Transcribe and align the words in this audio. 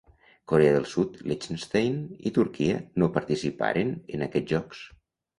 Corea 0.51 0.69
del 0.75 0.85
Sud, 0.91 1.17
Liechtenstein 1.31 1.99
i 2.29 2.31
Turquia 2.37 2.77
no 3.03 3.09
participaren 3.17 3.93
en 4.17 4.27
aquests 4.29 4.53
Jocs. 4.55 4.81